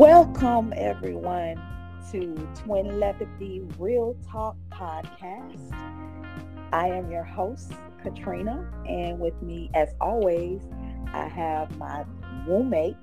[0.00, 1.60] Welcome, everyone,
[2.10, 5.74] to Twin Levity Real Talk Podcast.
[6.72, 10.62] I am your host, Katrina, and with me, as always,
[11.12, 12.06] I have my
[12.48, 12.96] roommate,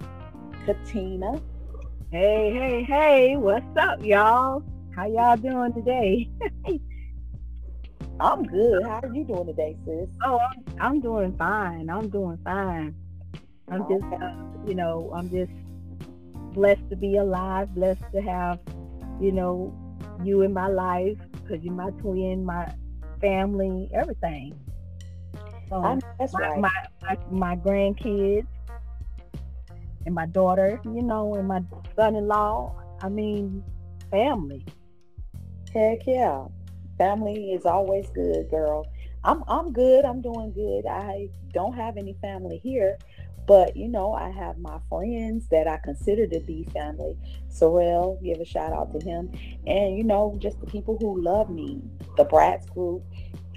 [0.66, 1.40] Katina.
[2.10, 4.64] Hey, hey, hey, what's up, y'all?
[4.96, 6.28] How y'all doing today?
[8.20, 8.84] I'm good.
[8.88, 10.10] How are you doing today, sis?
[10.26, 11.92] Oh, I'm, I'm doing fine.
[11.92, 12.96] I'm doing fine.
[13.70, 14.34] I'm just, uh,
[14.66, 15.52] you know, I'm just
[16.58, 18.60] blessed to be alive, blessed to have,
[19.22, 19.72] you know,
[20.24, 22.68] you in my life because you're my twin, my
[23.22, 24.60] family, everything.
[25.72, 26.60] Um, that's my, right.
[26.60, 26.72] My,
[27.04, 28.48] my, my grandkids
[30.08, 31.62] and my daughter, you know, and my
[31.96, 32.76] son-in-law.
[33.02, 33.64] I mean,
[34.10, 34.66] family.
[35.72, 36.46] Heck yeah.
[36.98, 38.88] Family is always good, girl.
[39.24, 40.06] I'm I'm good.
[40.06, 40.88] I'm doing good.
[40.90, 42.98] I don't have any family here,
[43.48, 47.18] but you know, I have my friends that I consider to be family.
[47.50, 49.32] Sorrel, give a shout out to him.
[49.66, 51.82] And you know, just the people who love me,
[52.18, 53.04] the Brats group.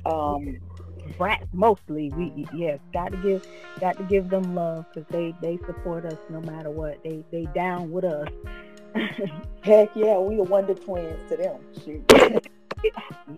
[0.06, 0.60] Um
[1.18, 3.46] brats mostly we yes got to give
[3.80, 7.46] got to give them love because they they support us no matter what they they
[7.46, 8.28] down with us
[9.62, 12.04] heck yeah we are wonder twins to them shoot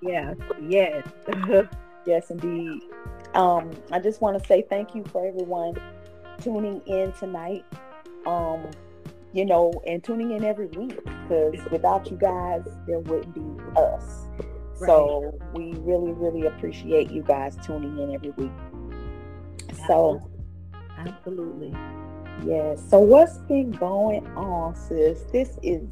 [0.02, 1.06] yes yes
[2.06, 2.82] yes indeed
[3.34, 5.74] um i just want to say thank you for everyone
[6.42, 7.64] tuning in tonight
[8.26, 8.70] um
[9.32, 14.26] you know and tuning in every week because without you guys there wouldn't be us.
[14.78, 14.88] Right.
[14.88, 18.50] so we really really appreciate you guys tuning in every week.
[19.86, 20.20] So
[20.98, 21.70] absolutely.
[22.44, 22.46] Yes.
[22.46, 25.22] Yeah, so what's been going on sis?
[25.32, 25.88] This is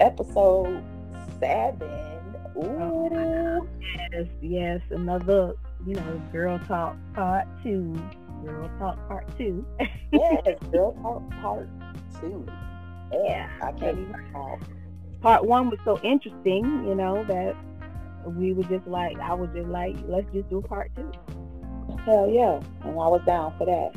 [0.00, 0.82] episode
[1.40, 2.08] seven.
[2.56, 2.60] Ooh.
[2.60, 3.68] Oh,
[4.12, 5.54] yes, yes, another,
[5.86, 7.94] you know, girl talk part two.
[8.44, 9.66] Girl talk part two.
[10.12, 11.68] yes, girl talk part
[12.20, 12.46] two.
[13.12, 14.60] Yeah, I can't even talk.
[15.20, 17.56] Part one was so interesting, you know, that
[18.26, 21.10] we were just like, I was just like, let's just do part two.
[22.04, 23.92] Hell yeah, and I was down for that.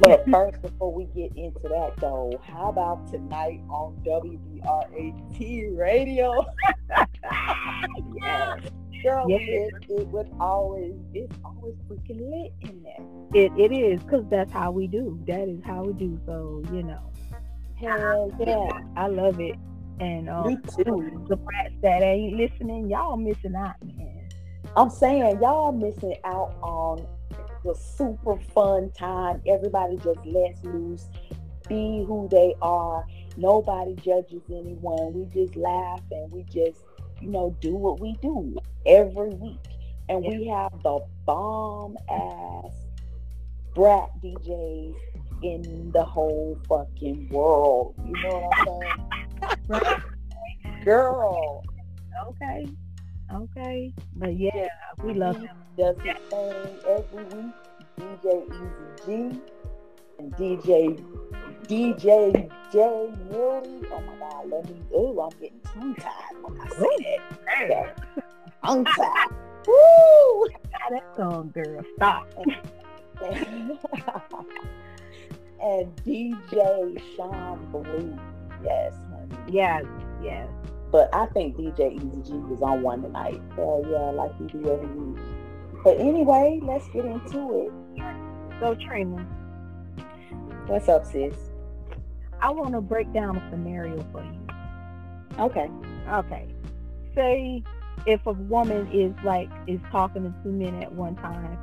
[0.00, 6.44] But first, before we get into that, though, how about tonight on WBRAT radio?
[8.20, 8.60] yes.
[9.02, 9.40] Girl, yes.
[9.42, 13.44] It, it was always, it's always freaking lit in there.
[13.44, 15.20] It, it is, because that's how we do.
[15.26, 16.18] That is how we do.
[16.26, 17.10] So, you know.
[17.76, 18.80] Hell yeah.
[18.96, 19.56] I love it.
[20.00, 21.24] And um, Me too.
[21.28, 24.28] the brats that ain't listening, y'all missing out, man.
[24.76, 27.06] I'm saying y'all missing out on
[27.64, 29.40] the super fun time.
[29.46, 31.08] Everybody just lets loose,
[31.68, 33.06] be who they are.
[33.36, 35.14] Nobody judges anyone.
[35.14, 36.84] We just laugh and we just,
[37.20, 39.64] you know, do what we do every week.
[40.08, 42.72] And we have the bomb ass
[43.74, 44.94] brat DJs
[45.42, 47.94] in the whole fucking world.
[48.04, 48.82] You know what
[49.70, 50.84] I'm saying?
[50.84, 51.64] Girl.
[52.28, 52.66] Okay.
[53.32, 53.92] Okay.
[54.14, 54.68] But yeah,
[55.02, 55.46] we love mm-hmm.
[55.46, 55.63] him.
[55.76, 57.52] Does his thing every week.
[57.98, 58.70] DJ Easy
[59.04, 59.40] G
[60.18, 61.04] and DJ
[61.66, 62.78] DJ J
[63.28, 63.86] Mully.
[63.90, 67.18] Oh my god, let me ooh, I'm getting tongue tied when I say
[67.68, 67.98] that.
[68.64, 69.28] Tongue tied.
[69.66, 70.48] Woo!
[70.90, 71.82] That song, girl.
[71.96, 72.28] Stop.
[75.60, 78.18] and DJ Sean Blue.
[78.62, 79.36] Yes, honey.
[79.48, 79.84] Yes,
[80.22, 80.48] yes.
[80.92, 83.40] But I think DJ Easy G was on one tonight.
[83.56, 85.33] Hell yeah, like we do every week.
[85.84, 88.58] But anyway, let's get into it.
[88.58, 89.18] So Trina.
[90.66, 91.34] What's up, sis?
[92.40, 94.46] I want to break down a scenario for you.
[95.38, 95.68] Okay.
[96.08, 96.46] Okay.
[97.14, 97.62] Say
[98.06, 101.58] if a woman is like is talking to two men at one time,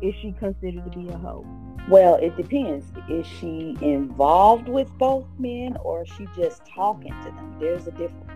[0.00, 1.46] is she considered to be a hoe?
[1.88, 2.86] Well, it depends.
[3.08, 7.56] Is she involved with both men or is she just talking to them?
[7.60, 8.30] There's a difference.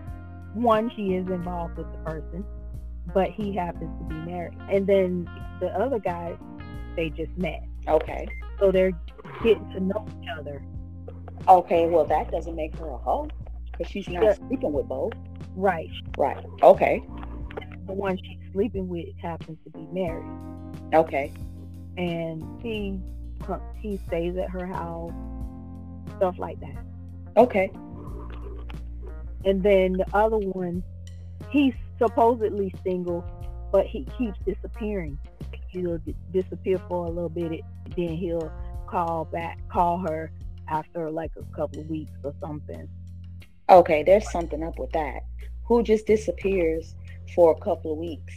[0.53, 2.45] One, she is involved with the person,
[3.13, 4.57] but he happens to be married.
[4.69, 5.29] And then
[5.59, 6.37] the other guy,
[6.95, 7.63] they just met.
[7.87, 8.27] Okay.
[8.59, 8.91] So they're
[9.43, 10.61] getting to know each other.
[11.47, 13.29] Okay, well that doesn't make her a hoe
[13.71, 14.33] because she's not yeah.
[14.33, 15.13] sleeping with both.
[15.55, 15.89] Right.
[16.17, 16.43] Right.
[16.61, 17.01] Okay.
[17.85, 20.27] The one she's sleeping with happens to be married.
[20.93, 21.31] Okay.
[21.97, 22.99] And he
[23.79, 25.13] he stays at her house,
[26.17, 26.83] stuff like that.
[27.37, 27.71] Okay.
[29.45, 30.83] And then the other one,
[31.49, 33.25] he's supposedly single,
[33.71, 35.17] but he keeps disappearing.
[35.69, 37.61] He'll d- disappear for a little bit,
[37.95, 38.51] then he'll
[38.87, 40.31] call back, call her
[40.69, 42.87] after like a couple of weeks or something.
[43.69, 45.23] Okay, there's something up with that.
[45.65, 46.95] Who just disappears
[47.35, 48.33] for a couple of weeks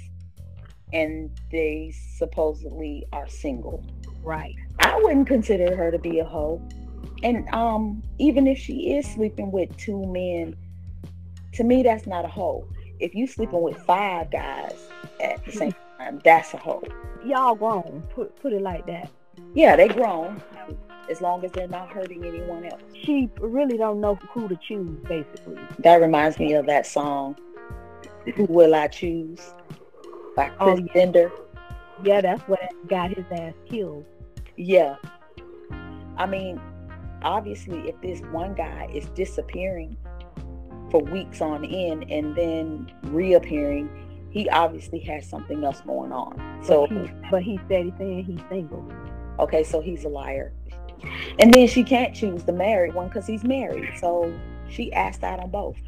[0.93, 3.85] and they supposedly are single.
[4.23, 4.55] Right.
[4.81, 6.61] I wouldn't consider her to be a hoe.
[7.23, 10.57] And um, even if she is sleeping with two men,
[11.53, 12.67] to me that's not a hoe.
[13.01, 14.89] If you sleeping with five guys
[15.21, 16.83] at the same time, that's a hoe.
[17.25, 18.05] Y'all grown.
[18.11, 19.11] Put put it like that.
[19.55, 20.43] Yeah, they grown
[21.11, 22.83] as long as they're not hurting anyone else.
[22.95, 25.59] She really don't know who to choose, basically.
[25.81, 27.37] That reminds me of that song,
[28.37, 29.41] Who Will I Choose?
[30.37, 30.93] by oh, Chris Oh, yeah.
[30.93, 31.33] Bender.
[32.05, 34.05] Yeah, that's what got his ass killed.
[34.57, 34.97] Yeah.
[36.17, 36.61] I mean,
[37.23, 39.97] obviously, if this one guy is disappearing
[40.91, 43.89] for weeks on end and then reappearing,
[44.31, 46.63] he obviously has something else going on.
[46.65, 48.87] So, but he, but he said he's saying he's single.
[49.39, 50.53] okay, so he's a liar.
[51.39, 53.91] And then she can't choose the married one because he's married.
[53.99, 54.33] So
[54.69, 55.79] she asked out on both.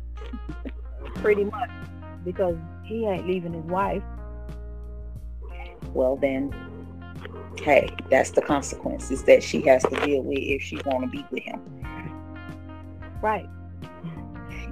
[1.16, 1.70] Pretty much.
[2.24, 4.02] Because he ain't leaving his wife.
[5.92, 6.54] Well, then,
[7.58, 11.24] hey, that's the consequences that she has to deal with if she want to be
[11.30, 11.60] with him.
[13.20, 13.48] Right.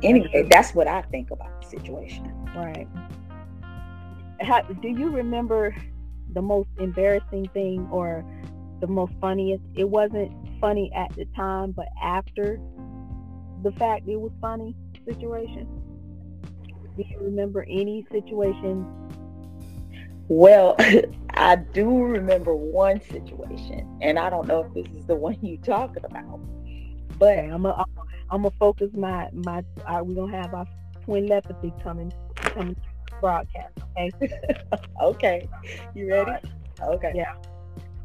[0.03, 2.33] Anyway, that's what I think about the situation.
[2.55, 2.89] Right.
[4.41, 5.75] How, do you remember
[6.33, 8.25] the most embarrassing thing or
[8.81, 9.63] the most funniest?
[9.75, 12.59] It wasn't funny at the time, but after
[13.63, 14.75] the fact it was funny
[15.07, 15.69] situation.
[16.97, 18.87] Do you remember any situation?
[20.29, 20.77] Well,
[21.31, 25.59] I do remember one situation, and I don't know if this is the one you're
[25.59, 26.41] talking about,
[27.19, 27.85] but Okay, I'm gonna
[28.31, 29.65] I'm gonna focus my my.
[29.87, 30.67] Uh, we're gonna have our
[31.05, 32.13] twin telepathy coming
[32.53, 32.77] coming
[33.21, 33.75] broadcast.
[33.99, 34.13] Okay.
[35.03, 35.49] okay,
[35.95, 36.33] you ready?
[36.83, 37.13] Okay.
[37.15, 37.33] Yeah.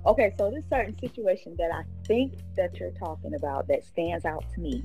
[0.06, 4.46] Okay, so this certain situation that I think that you're talking about that stands out
[4.54, 4.84] to me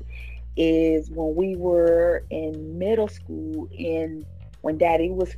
[0.56, 4.25] is when we were in middle school in
[4.62, 5.34] when Daddy was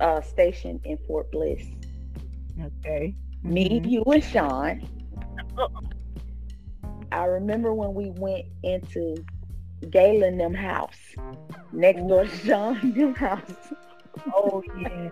[0.00, 1.64] uh, stationed in Fort Bliss.
[2.84, 3.14] Okay.
[3.42, 3.90] Me, Mhm.
[3.90, 4.80] you, and Sean.
[7.12, 9.16] I remember when we went into
[9.90, 10.96] Galen them house
[11.72, 13.52] next door to Sean them house.
[14.34, 15.10] Oh yeah.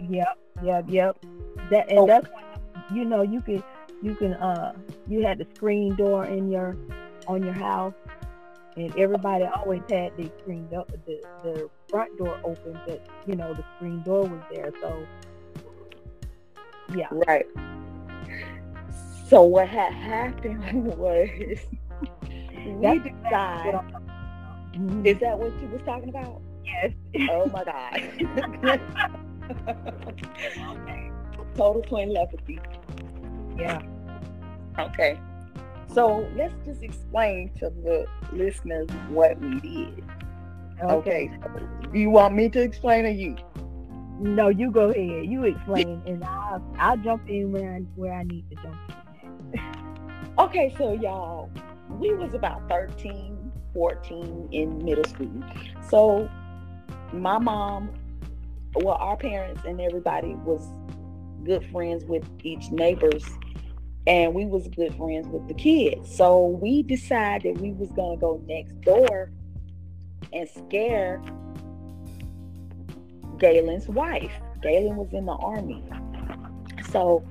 [0.00, 0.38] Yep.
[0.62, 0.84] Yep.
[0.88, 1.16] Yep.
[1.70, 2.06] That and Oh.
[2.06, 2.28] that's
[2.92, 3.62] you know you can
[4.02, 4.72] you can uh
[5.08, 6.76] you had the screen door in your
[7.26, 7.94] on your house
[8.76, 13.52] and everybody always had the screen door the, the front door open but you know
[13.54, 15.06] the screen door was there so
[16.94, 17.46] yeah Right.
[19.32, 20.62] So what had happened
[20.98, 21.30] was
[22.66, 23.80] we decided.
[25.04, 26.42] Is that what you was talking about?
[26.66, 26.92] yes
[27.30, 28.02] Oh my god.
[31.54, 32.60] Total twin telepathy.
[33.56, 33.80] yeah
[34.78, 35.18] Okay.
[35.86, 40.04] So let's just explain to the listeners what we did.
[40.82, 41.66] okay, Okay.
[41.90, 43.36] Do you want me to explain or you?
[44.18, 48.24] no you go ahead you explain and I'll, I'll jump in where I, where I
[48.24, 49.01] need to jump in
[50.42, 51.48] Okay, so y'all,
[51.88, 55.30] we was about 13, 14 in middle school.
[55.88, 56.28] So
[57.12, 57.92] my mom,
[58.74, 60.66] well, our parents and everybody was
[61.44, 63.24] good friends with each neighbors
[64.08, 66.12] and we was good friends with the kids.
[66.12, 69.30] So we decided we was gonna go next door
[70.32, 71.22] and scare
[73.38, 74.32] Galen's wife.
[74.60, 75.84] Galen was in the army.
[76.90, 77.24] So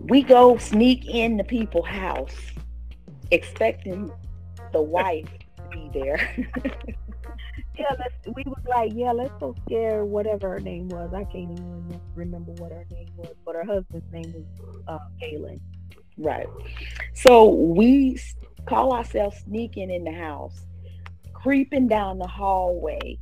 [0.00, 2.34] we go sneak in the people's house
[3.30, 4.10] expecting
[4.72, 6.34] the wife to be there.
[7.78, 11.12] yeah, let's, we was like, yeah, let's go scare whatever her name was.
[11.14, 15.60] I can't even remember what her name was, but her husband's name was uh, Galen.
[16.18, 16.46] right.
[17.14, 18.18] So we
[18.66, 20.64] call ourselves sneaking in the house,
[21.32, 23.18] creeping down the hallway,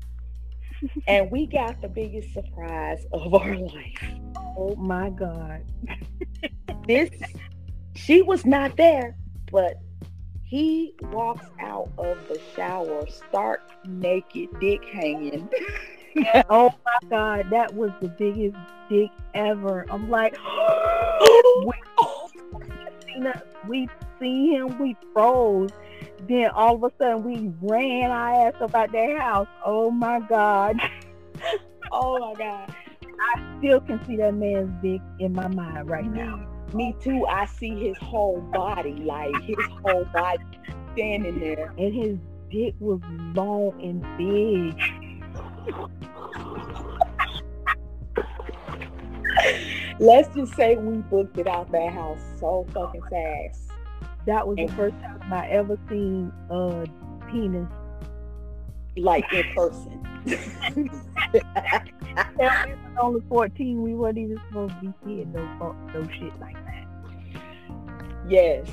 [1.07, 4.05] and we got the biggest surprise of our life.
[4.57, 5.63] Oh my God.
[6.87, 7.11] This
[7.95, 9.17] she was not there,
[9.51, 9.79] but
[10.45, 15.49] he walks out of the shower, stark naked, dick hanging.
[16.51, 18.57] Oh my God, that was the biggest
[18.89, 19.87] dick ever.
[19.89, 20.37] I'm like,
[21.65, 21.75] we
[23.19, 23.33] seen
[23.67, 25.71] we see him, we froze.
[26.27, 29.47] Then all of a sudden we ran our ass up out that house.
[29.65, 30.79] Oh my God.
[31.93, 32.75] oh my god.
[33.21, 36.45] I still can see that man's dick in my mind right now.
[36.75, 37.25] Me too.
[37.27, 40.45] I see his whole body, like his whole body
[40.93, 41.73] standing there.
[41.79, 42.19] And his
[42.51, 43.01] dick was
[43.35, 44.79] long and big.
[50.01, 53.68] Let's just say we booked it out that house so fucking fast.
[54.29, 56.85] That was the first time I ever seen a
[57.31, 57.67] penis.
[58.99, 60.07] Like in person.
[60.77, 60.83] We
[62.37, 63.81] was only 14.
[63.81, 66.87] We weren't even supposed to be seeing no, no shit like that.
[68.29, 68.69] yes.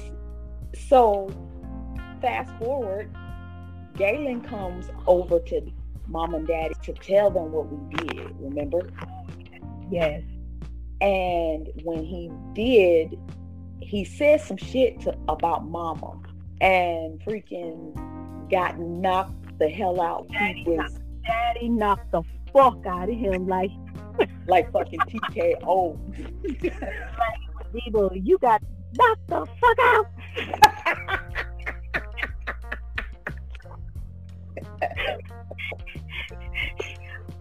[0.89, 1.31] So
[2.21, 3.15] fast forward,
[3.95, 5.61] Galen comes over to
[6.05, 8.89] mom and daddy to tell them what we did, remember?
[9.89, 10.21] Yes.
[10.99, 13.17] And when he did,
[13.81, 16.19] he said some shit to, about mama
[16.61, 17.93] and freaking
[18.49, 20.27] got knocked the hell out.
[20.29, 23.71] Daddy, He was knocked, daddy knocked the fuck out of him like,
[24.47, 25.97] like fucking TKO.
[27.73, 28.61] Debo, you got
[28.97, 30.07] knocked the fuck out.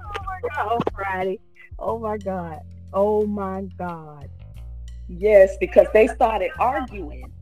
[0.00, 1.38] oh my god, oh Friday.
[1.78, 2.60] Oh my god.
[2.92, 4.28] Oh my god.
[5.08, 7.32] Yes, because they started arguing.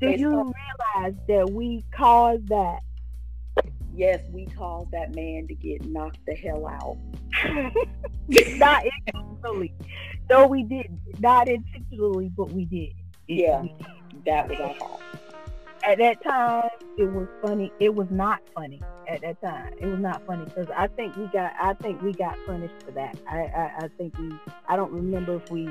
[0.00, 2.80] They Did you realize that we caused that?
[3.94, 6.96] Yes, we caused that man to get knocked the hell out.
[8.56, 9.74] Not intentionally.
[10.30, 11.00] No, we didn't.
[11.18, 12.94] Not intentionally, but we did.
[13.28, 13.62] Yeah.
[13.62, 14.24] We did.
[14.24, 15.02] That was our fault.
[15.82, 16.68] At that time,
[16.98, 17.72] it was funny.
[17.80, 19.72] It was not funny at that time.
[19.80, 21.52] It was not funny because I think we got.
[21.60, 23.16] I think we got punished for that.
[23.28, 24.30] I, I, I think we.
[24.68, 25.70] I don't remember if we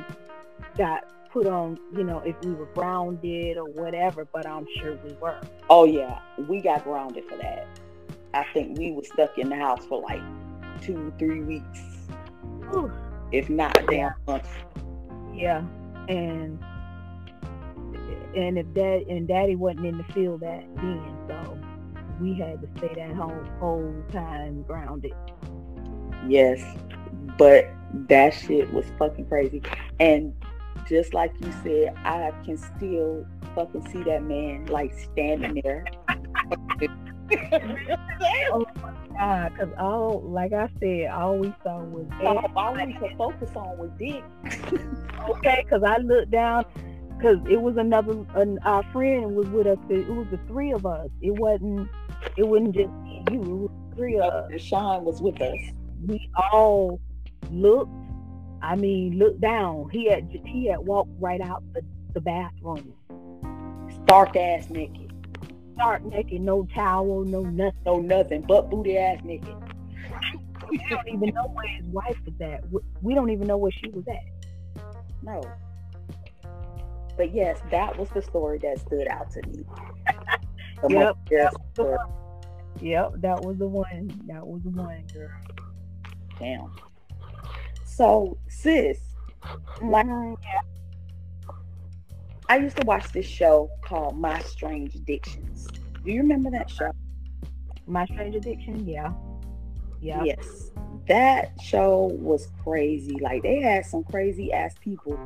[0.78, 1.80] got put on.
[1.96, 4.26] You know, if we were grounded or whatever.
[4.26, 5.40] But I'm sure we were.
[5.70, 7.68] Oh yeah, we got grounded for that.
[8.34, 10.22] I think we were stuck in the house for like
[10.82, 11.80] two, three weeks,
[12.70, 12.92] Whew.
[13.32, 14.48] if not a damn month.
[15.34, 15.64] Yeah,
[16.08, 16.60] and
[18.36, 21.58] and if dad and daddy wasn't in the field that then, so
[22.22, 25.14] we had to stay that whole whole time grounded.
[26.28, 26.62] Yes,
[27.38, 27.68] but
[28.08, 29.64] that shit was fucking crazy.
[30.00, 30.34] And
[30.88, 35.86] just like you said, I can still fucking see that man like standing there.
[38.52, 39.54] Oh my god!
[39.54, 42.52] Because all like I said, all we saw was all, Ed.
[42.56, 44.24] all we could focus on was dick.
[45.30, 45.64] okay.
[45.64, 46.66] Because I looked down.
[47.18, 49.78] Because it was another, an, our friend was with us.
[49.90, 51.10] It was the three of us.
[51.22, 51.90] It wasn't.
[52.38, 52.90] It wasn't just
[53.32, 53.42] you.
[53.42, 54.62] It was three of us.
[54.62, 55.58] Sean was with us.
[56.08, 57.00] we all
[57.52, 57.92] looked.
[58.62, 59.90] I mean, look down.
[59.92, 61.82] He had he had walked right out the,
[62.14, 62.94] the bathroom,
[64.04, 65.12] Stark ass naked.
[65.76, 67.80] stark naked, no towel, no nothing.
[67.86, 69.56] No nothing but booty ass naked.
[70.70, 72.64] We don't even know where his wife was at.
[73.02, 74.84] We- don't even know where she was at.
[75.24, 75.42] No.
[77.18, 79.66] But yes, that was the story that stood out to me.
[80.82, 82.10] Yep, most embarrassing The one-
[82.82, 84.22] Yep, that was the one.
[84.28, 85.30] That was the one, girl.
[86.40, 86.72] Damn.
[88.00, 88.98] So, sis,
[89.82, 90.38] like Mhm.
[92.48, 95.68] I used to watch this show called My Strange Addictions.
[96.06, 96.92] Do you remember that show?
[97.88, 98.88] My strange addiction.
[98.88, 99.12] Yeah,
[100.00, 100.24] yeah.
[100.24, 100.72] Yes.
[101.10, 103.18] That show was crazy.
[103.20, 105.20] Like they had some crazy ass people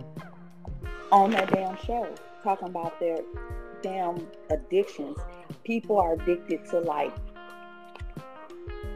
[1.12, 2.08] on that damn show
[2.44, 3.20] talking about their
[3.84, 5.20] damn addictions.
[5.64, 7.14] People are addicted to like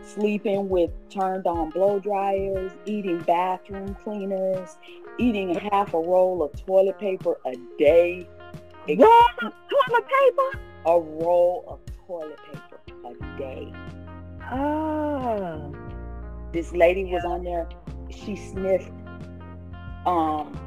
[0.07, 4.77] sleeping with turned on blow dryers, eating bathroom cleaners,
[5.17, 8.27] eating half a roll of toilet paper a day,
[8.87, 8.97] Roll
[9.41, 10.59] of toilet paper.
[10.85, 13.73] a roll of toilet paper a day.
[14.49, 15.75] Oh.
[16.53, 17.67] this lady was on there
[18.09, 18.89] she sniffed
[20.05, 20.57] um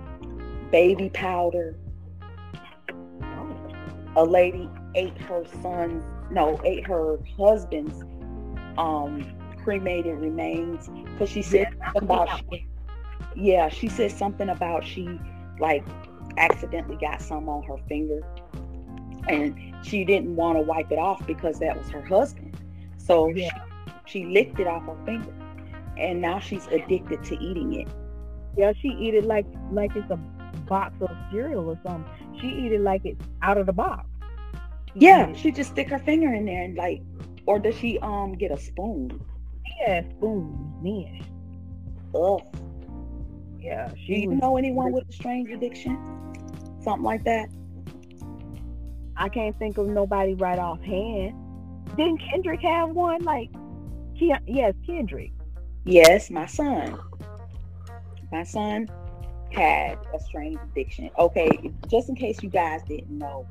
[0.70, 1.74] baby powder
[4.16, 8.04] a lady ate her son's no ate her husband's
[8.80, 9.24] um
[9.62, 12.66] cremated remains because she said something about she,
[13.36, 15.18] yeah she said something about she
[15.58, 15.84] like
[16.38, 18.20] accidentally got some on her finger
[19.28, 22.56] and she didn't want to wipe it off because that was her husband
[22.96, 23.50] so Yeah.
[24.06, 25.32] she, she licked it off her finger
[25.98, 27.88] and now she's addicted to eating it
[28.56, 28.72] yeah.
[28.80, 30.16] She eat it like like it's a
[30.68, 32.04] box of cereal or something.
[32.40, 34.06] She eat it like it's out of the box.
[34.94, 37.00] She yeah she just stick her finger in there and like
[37.50, 39.20] or does she um get a spoon
[39.66, 41.20] She had spoons then.
[42.14, 42.40] Ugh.
[43.58, 44.38] Yeah, do she you was.
[44.40, 45.98] know anyone with a strange addiction
[46.82, 47.48] something like that
[49.16, 51.34] I can't think of nobody right offhand.
[51.94, 53.22] Didn't Kendrick have one?
[53.22, 53.50] Like,
[54.16, 55.32] Ke- yes, Kendrick.
[55.84, 56.98] yes my son
[58.32, 58.88] my son
[59.50, 61.50] had a strange addiction okay
[61.88, 63.44] just in case you guys didn't know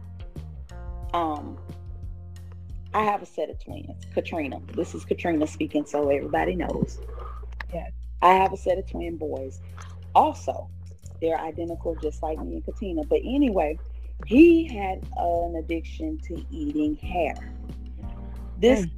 [1.14, 1.58] um
[2.94, 4.60] i have a set of twins katrina.
[4.76, 7.00] This is katrina speaking so everybody knows.
[7.74, 7.92] Yes.
[8.22, 9.62] i have a set of twin boys.
[10.16, 10.70] Also
[11.22, 13.78] they're identical just like me and katina but anyway
[14.26, 17.36] he had an addiction to eating hair.
[18.58, 18.92] This mm.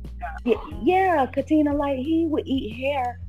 [0.45, 3.19] yeah, yeah katina like he would eat hair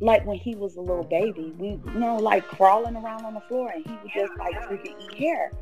[0.00, 1.52] like when he was a little baby.
[1.58, 5.00] We you know like crawling around on the floor and he would just like freaking
[5.00, 5.52] eat hair.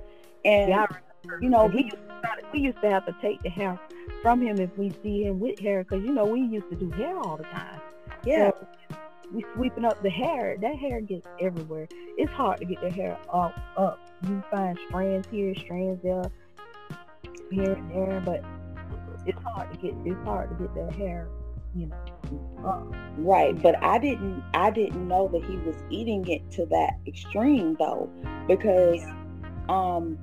[0.44, 0.86] And Yeah,
[1.40, 1.98] you know, we used, to,
[2.52, 3.78] we used to have to take the hair
[4.22, 6.90] from him if we see him with hair, because you know we used to do
[6.90, 7.80] hair all the time.
[8.24, 8.50] Yeah.
[8.50, 8.66] So
[9.32, 10.56] we sweeping up the hair.
[10.60, 11.88] That hair gets everywhere.
[12.18, 13.58] It's hard to get the hair up.
[13.76, 13.98] Up.
[14.26, 16.30] You find strands here, strands there,
[17.50, 18.44] here and there, but
[19.26, 19.94] it's hard to get.
[20.04, 21.28] It's hard to get that hair.
[21.74, 22.66] You know.
[22.66, 22.86] Up.
[23.16, 24.42] Right, but I didn't.
[24.54, 28.10] I didn't know that he was eating it to that extreme though,
[28.48, 29.00] because
[29.68, 30.18] um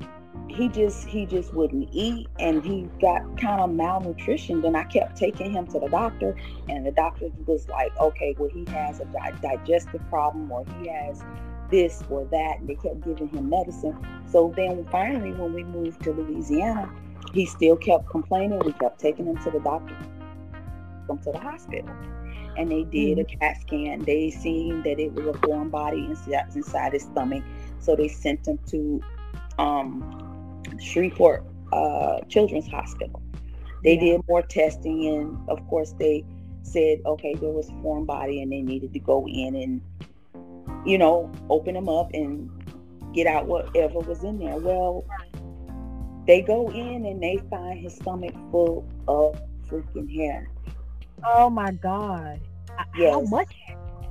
[0.50, 5.18] he just he just wouldn't eat and he got kind of malnutrition and i kept
[5.18, 6.36] taking him to the doctor
[6.70, 10.88] and the doctor was like okay well he has a di- digestive problem or he
[10.88, 11.24] has
[11.70, 13.98] this or that and they kept giving him medicine
[14.30, 16.90] so then finally when we moved to louisiana
[17.34, 19.96] he still kept complaining we kept taking him to the doctor
[21.08, 21.90] come to the hospital
[22.58, 23.36] and they did mm-hmm.
[23.36, 27.44] a cat scan they seen that it was a foreign body inside, inside his stomach
[27.80, 29.02] so they sent him to
[29.60, 30.27] um,
[30.80, 33.22] Shreveport uh, Children's Hospital.
[33.84, 34.18] They yeah.
[34.18, 36.26] did more testing, and of course, they
[36.64, 39.82] said, okay, there was a foreign body, and they needed to go in and,
[40.86, 42.50] you know, open them up and
[43.14, 44.58] get out whatever was in there.
[44.58, 45.06] Well,
[46.26, 50.50] they go in and they find his stomach full of freaking hair.
[51.24, 52.40] Oh my God!
[52.96, 53.14] Yes.
[53.14, 53.56] How much?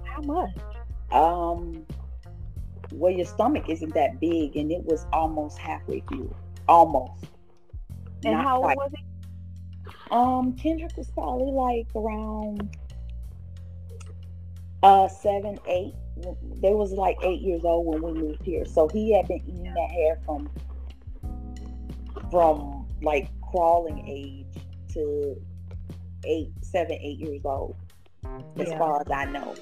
[0.05, 0.57] How much?
[1.13, 1.87] Um,
[2.93, 6.35] well, your stomach isn't that big, and it was almost halfway through
[6.69, 7.27] almost.
[8.25, 9.05] And Not how old was he?
[10.11, 12.77] Um, Kendrick was probably like around
[14.83, 15.95] uh seven, eight.
[16.61, 19.75] They was like eight years old when we moved here, so he had been eating
[19.75, 20.49] that hair from
[22.31, 24.47] from like crawling age
[24.95, 25.37] to
[26.25, 27.77] eight, seven, eight years old,
[28.57, 28.79] as yeah.
[28.79, 29.55] far as I know.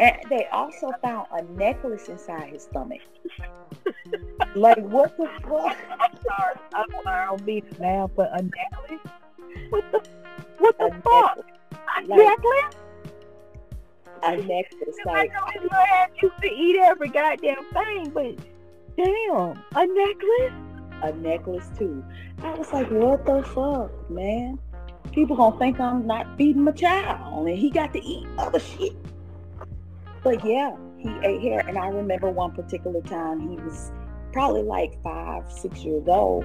[0.00, 3.00] And they also found a necklace inside his stomach.
[4.54, 5.76] like what the fuck?
[6.22, 9.12] Sorry, I'm sorry, I don't mean to laugh, but a necklace?
[9.70, 10.00] What the
[10.58, 11.36] what the a fuck?
[11.36, 11.44] Necklace.
[11.96, 12.76] A like, necklace?
[14.22, 14.96] A necklace.
[15.06, 18.36] Like, I know his little ass used to eat every goddamn thing, but
[18.96, 20.52] damn, a necklace?
[21.02, 22.04] A necklace too.
[22.42, 24.58] I was like, what the fuck, man?
[25.12, 28.94] People gonna think I'm not feeding my child, and he got to eat other shit.
[30.22, 31.60] But yeah, he ate hair.
[31.66, 33.92] And I remember one particular time he was
[34.32, 36.44] probably like five, six years old.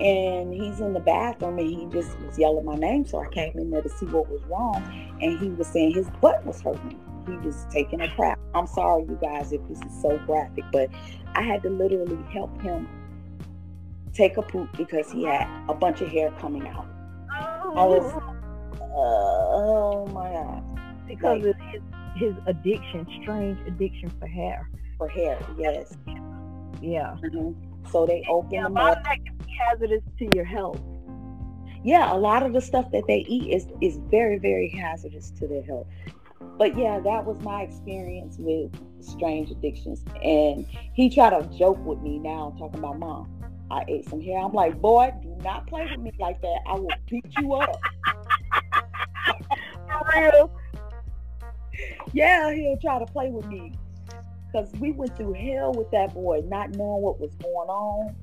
[0.00, 3.04] And he's in the bathroom and he just was yelling my name.
[3.04, 4.82] So I came in there to see what was wrong.
[5.20, 6.98] And he was saying his butt was hurting.
[7.26, 8.38] He was taking a crap.
[8.54, 10.88] I'm sorry, you guys, if this is so graphic, but
[11.34, 12.88] I had to literally help him
[14.14, 16.86] take a poop because he had a bunch of hair coming out.
[17.32, 20.64] Oh, I was, uh, oh my God.
[21.06, 21.82] Because like, of his
[22.16, 24.68] his addiction, strange addiction for hair.
[24.98, 25.96] For hair, yes.
[26.80, 27.16] Yeah.
[27.22, 27.88] Mm-hmm.
[27.90, 29.02] So they open yeah, them up.
[29.04, 30.80] that can be hazardous to your health.
[31.82, 35.46] Yeah, a lot of the stuff that they eat is is very very hazardous to
[35.48, 35.86] their health.
[36.58, 40.04] But yeah, that was my experience with strange addictions.
[40.22, 43.30] And he tried to joke with me now, talking about mom.
[43.70, 44.38] I ate some hair.
[44.38, 46.58] I'm like, boy, do not play with me like that.
[46.66, 47.80] I will beat you up.
[49.88, 50.50] For real
[52.12, 53.72] yeah, he'll try to play with me.
[54.52, 58.16] Because we went through hell with that boy, not knowing what was going on.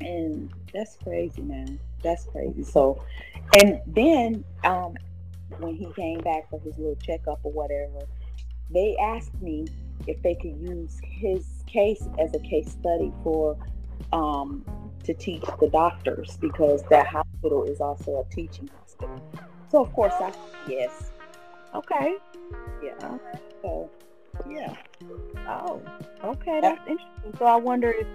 [0.00, 1.78] And that's crazy, man.
[2.02, 2.62] That's crazy.
[2.62, 3.02] So,
[3.60, 4.94] and then um,
[5.58, 8.06] when he came back for his little checkup or whatever,
[8.70, 9.66] they asked me
[10.06, 13.56] if they could use his case as a case study for
[14.12, 14.64] um,
[15.04, 19.20] to teach the doctors because that hospital is also a teaching hospital.
[19.70, 20.32] So of course I
[20.68, 21.12] yes.
[21.74, 22.16] Okay.
[22.82, 23.18] Yeah.
[23.62, 23.90] So,
[24.48, 24.74] yeah.
[25.48, 25.82] Oh,
[26.24, 26.60] okay.
[26.60, 27.34] That's interesting.
[27.38, 28.06] So I wonder if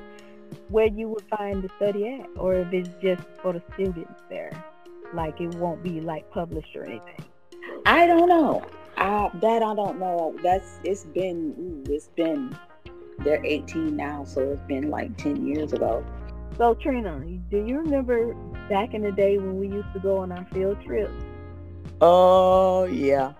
[0.69, 4.51] where you would find the study at, or if it's just for the students there.
[5.13, 7.23] Like it won't be like published or anything.
[7.85, 8.65] I don't know.
[8.97, 10.35] I, that I don't know.
[10.41, 12.55] That's it's been ooh, it's been
[13.19, 16.05] they're 18 now, so it's been like 10 years ago.
[16.57, 18.33] So Trina, do you remember
[18.69, 21.13] back in the day when we used to go on our field trips?
[22.01, 23.33] Oh yeah.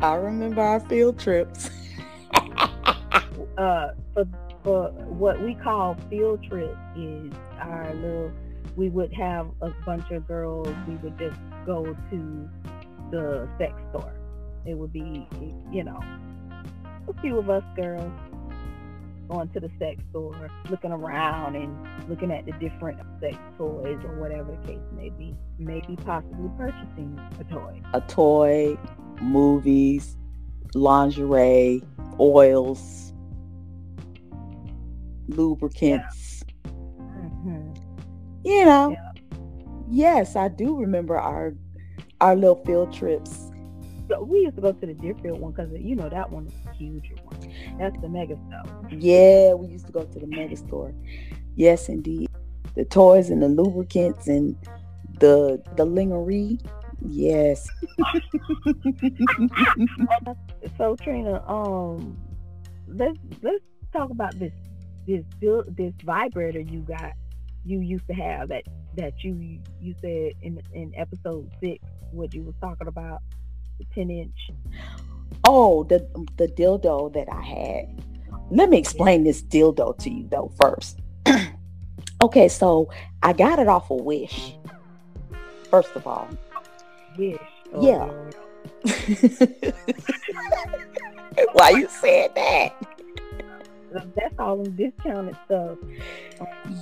[0.00, 1.70] I remember our field trips.
[3.58, 4.24] uh, for,
[4.62, 8.32] for what we call field trip is our little.
[8.76, 10.68] We would have a bunch of girls.
[10.86, 12.50] We would just go to
[13.10, 14.14] the sex store.
[14.64, 15.26] It would be,
[15.72, 16.00] you know,
[17.08, 18.12] a few of us girls
[19.28, 24.20] going to the sex store, looking around and looking at the different sex toys or
[24.20, 25.34] whatever the case may be.
[25.58, 27.82] Maybe possibly purchasing a toy.
[27.94, 28.78] A toy,
[29.20, 30.16] movies,
[30.74, 31.82] lingerie,
[32.20, 33.12] oils,
[35.28, 36.42] lubricants.
[36.64, 36.72] Yeah.
[36.72, 37.72] Mm-hmm.
[38.44, 39.12] you know, yeah.
[39.88, 41.54] yes, I do remember our
[42.20, 43.50] our little field trips.
[44.20, 46.72] We used to go to the Deerfield one because you know that one is a
[46.72, 47.54] huge one.
[47.78, 48.64] That's the mega store.
[48.90, 50.94] Yeah, we used to go to the mega store.
[51.56, 52.28] Yes, indeed.
[52.74, 54.56] The toys and the lubricants and
[55.20, 56.58] the the lingerie.
[57.00, 57.68] Yes.
[60.78, 62.16] so Trina, um,
[62.88, 63.62] let's let's
[63.92, 64.52] talk about this
[65.08, 65.24] this
[65.68, 67.12] this vibrator you got
[67.64, 68.62] you used to have that
[68.96, 73.22] that you you said in in episode six what you was talking about
[73.78, 74.50] the 10 inch?
[75.44, 78.02] Oh the the dildo that i had.
[78.50, 81.00] Let me explain this dildo to you though first.
[82.20, 82.90] Okay so
[83.22, 84.54] i got it off a of wish
[85.70, 86.28] first of all.
[87.16, 87.38] Wish
[87.72, 88.08] oh, yeah.
[91.52, 92.97] Why you said that
[93.92, 95.78] that's all in discounted stuff.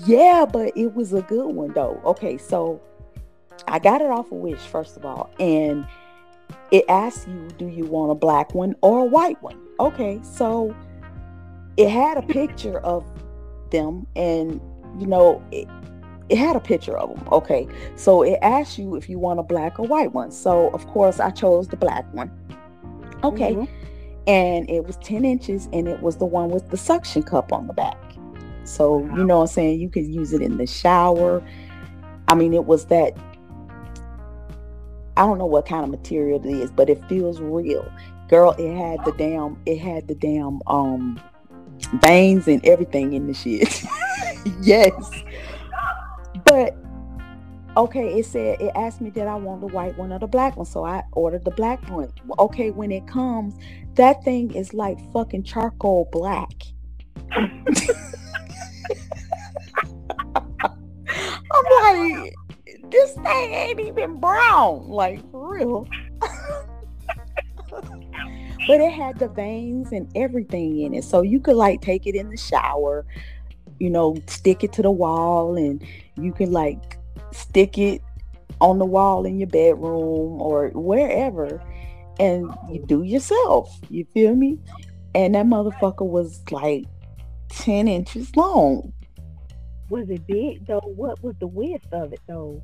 [0.05, 2.01] Yeah, but it was a good one though.
[2.05, 2.81] Okay, so
[3.67, 5.87] I got it off of Wish first of all, and
[6.71, 9.59] it asks you, do you want a black one or a white one?
[9.81, 10.75] Okay, so
[11.77, 13.05] it had a picture of
[13.71, 14.61] them, and
[14.99, 15.69] you know, it,
[16.29, 17.29] it had a picture of them.
[17.33, 20.31] Okay, so it asks you if you want a black or white one.
[20.31, 22.31] So of course, I chose the black one.
[23.25, 23.55] Okay.
[23.55, 23.87] Mm-hmm
[24.27, 27.67] and it was 10 inches and it was the one with the suction cup on
[27.67, 27.97] the back.
[28.65, 29.81] So you know what i'm saying?
[29.81, 31.43] You could use it in the shower.
[32.29, 33.17] I mean it was that
[35.17, 37.91] i don't know what kind of material it is but it feels real.
[38.29, 41.21] Girl it had the damn it had the damn um
[42.03, 43.85] veins and everything in the shit.
[44.63, 44.93] Yes.
[46.45, 46.77] But
[47.77, 50.57] okay, it said it asked me did I want the white one or the black
[50.57, 52.13] one, so I ordered the black one.
[52.39, 53.55] Okay, when it comes,
[53.95, 56.51] that thing is like fucking charcoal black.
[61.53, 62.35] I'm like,
[62.91, 65.87] this thing ain't even brown, like for real.
[68.67, 72.15] but it had the veins and everything in it, so you could like take it
[72.15, 73.05] in the shower,
[73.79, 75.85] you know, stick it to the wall, and
[76.17, 76.96] you could like
[77.37, 78.03] stick it
[78.61, 81.63] on the wall in your bedroom or wherever
[82.19, 83.79] and you do yourself.
[83.91, 84.59] You feel me?
[85.15, 86.85] And that motherfucker was like
[87.51, 88.93] 10 inches long.
[89.89, 90.81] Was it big though?
[90.81, 92.63] What was the width of it though?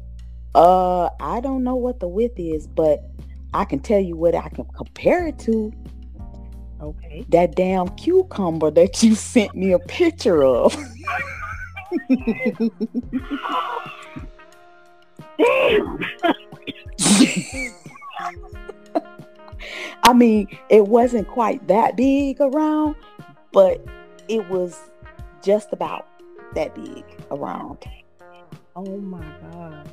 [0.54, 3.00] Uh, I don't know what the width is, but
[3.54, 5.72] I can tell you what I can compare it to.
[6.80, 7.24] Okay.
[7.28, 10.76] That damn cucumber that you sent me a picture of.
[15.42, 15.98] Damn.
[20.04, 22.96] I mean, it wasn't quite that big around,
[23.52, 23.84] but
[24.28, 24.78] it was
[25.42, 26.08] just about
[26.54, 27.78] that big around.
[28.74, 29.92] Oh my god.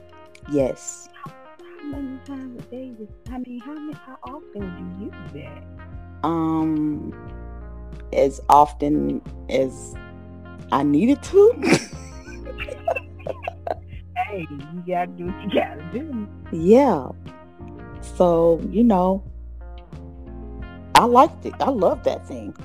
[0.52, 1.10] Yes.
[1.24, 1.32] How
[1.84, 2.92] many times a day?
[3.32, 3.94] I mean, how many?
[3.94, 5.64] How often do you use that?
[6.24, 7.14] Um,
[8.14, 9.96] as often as
[10.72, 11.80] I needed to.
[14.30, 16.28] hey, you gotta do what you gotta do.
[16.52, 17.10] Yeah.
[18.02, 19.24] So, you know,
[20.96, 21.54] I liked it.
[21.60, 22.56] I love that thing.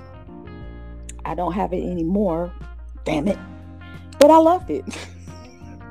[1.25, 2.53] I don't have it anymore.
[3.05, 3.39] Damn it.
[4.19, 4.85] But I loved it.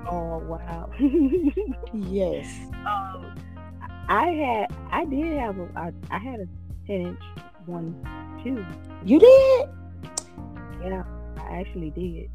[0.06, 0.90] Oh wow.
[1.94, 2.48] yes.
[2.86, 3.34] Um,
[4.10, 6.48] I had I did have a I, I had a
[6.86, 7.20] ten inch
[7.66, 7.96] one
[8.44, 8.66] too.
[9.06, 9.70] You did?
[10.84, 11.04] Yeah,
[11.38, 12.30] I actually did.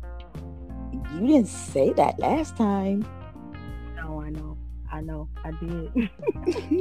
[1.12, 3.04] You didn't say that last time.
[4.08, 4.56] No, I know.
[4.90, 5.28] I know.
[5.44, 6.10] I did.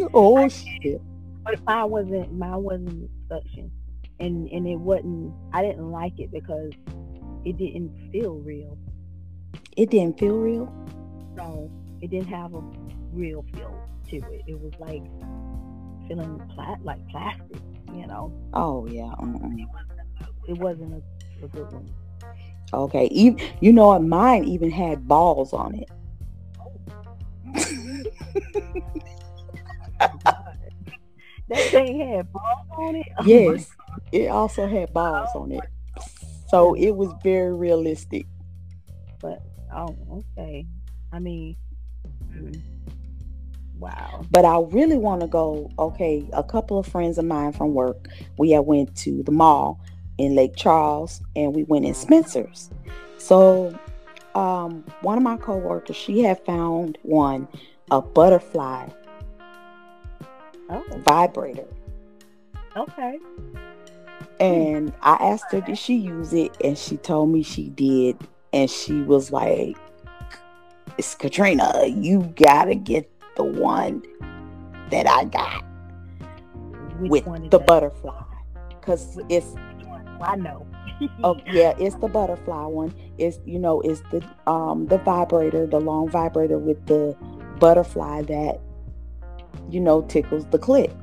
[0.14, 0.82] oh I shit.
[0.82, 1.02] Did.
[1.44, 3.70] But mine wasn't mine wasn't suction.
[4.20, 6.72] And and it wasn't I didn't like it because
[7.44, 8.78] it didn't feel real.
[9.76, 10.74] It didn't feel real?
[11.36, 11.70] No.
[12.02, 12.62] It didn't have a
[13.12, 13.78] real feel
[14.10, 14.44] to it.
[14.48, 15.04] It was like
[16.08, 17.58] feeling pla- like plastic,
[17.94, 18.32] you know.
[18.54, 19.04] Oh yeah.
[19.04, 19.26] Uh-uh.
[19.26, 19.66] Mm-mm.
[20.48, 21.90] It wasn't, a, a good one.
[22.74, 23.10] Okay.
[23.12, 24.02] Even you know what?
[24.02, 25.90] Mine even had balls on it.
[31.50, 33.08] that thing had balls on it.
[33.18, 33.70] Oh yes,
[34.12, 35.64] it also had balls on it,
[36.50, 38.26] so it was very realistic.
[39.20, 39.42] But
[39.74, 40.66] oh, okay.
[41.12, 41.56] I mean,
[42.32, 42.52] hmm,
[43.80, 44.26] wow.
[44.30, 45.72] But I really want to go.
[45.80, 49.80] Okay, a couple of friends of mine from work, we had went to the mall
[50.18, 52.70] in Lake Charles, and we went in Spencer's.
[53.18, 53.78] So
[54.38, 57.48] um, one of my coworkers, she had found one,
[57.90, 58.88] a butterfly
[60.70, 60.84] oh.
[61.00, 61.66] vibrator.
[62.76, 63.18] Okay.
[64.40, 66.56] And I asked her, did she use it?
[66.64, 68.18] And she told me she did.
[68.54, 69.76] And she was like,
[71.00, 74.04] it's Katrina, you gotta get the one
[74.92, 75.66] that I got
[77.00, 77.66] Which with the that?
[77.68, 78.24] butterfly.
[78.82, 79.56] Cause it's
[80.22, 80.66] I know.
[81.24, 82.94] oh yeah, it's the butterfly one.
[83.18, 87.16] It's you know, it's the um the vibrator, the long vibrator with the
[87.60, 88.60] butterfly that
[89.70, 90.96] you know tickles the clit.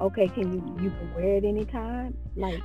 [0.00, 2.16] Okay, can you you can wear it anytime?
[2.36, 2.60] Like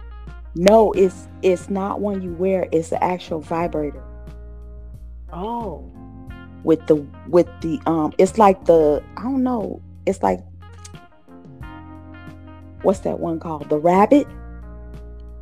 [0.55, 4.03] No, it's it's not one you wear, it's the actual vibrator.
[5.33, 5.91] oh
[6.63, 6.95] with the
[7.27, 10.39] with the um it's like the I don't know it's like
[12.81, 14.27] what's that one called the rabbit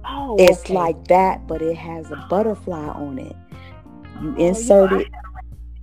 [0.08, 0.74] oh it's okay.
[0.74, 3.36] like that but it has a butterfly on it
[4.22, 5.08] you Oh, insert know, it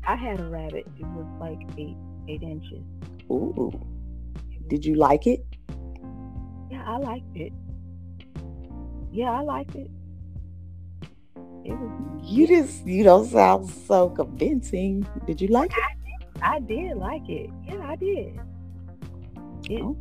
[0.07, 0.87] I had a rabbit.
[0.99, 1.97] It was like eight
[2.29, 2.83] eight inches.
[3.31, 3.73] ooh
[4.69, 5.45] did you like it
[6.71, 7.53] Yeah, I liked it.
[9.13, 9.91] Yeah, I liked it.
[11.65, 11.93] It was.
[12.23, 15.89] you just you don't sound so convincing did you like it
[16.43, 17.51] I did like it.
[17.65, 18.41] Yeah, I did.
[19.71, 19.97] It, Oh.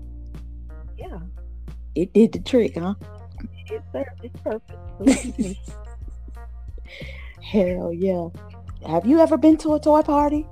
[0.98, 1.20] Yeah,
[1.96, 2.96] it did the trick huh
[3.70, 4.62] its.
[4.98, 5.58] Believe
[7.42, 8.28] hell yeah
[8.88, 10.46] have you ever been to a toy party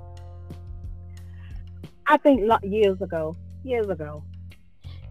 [2.10, 3.36] I think lo- years ago.
[3.62, 4.24] Years ago.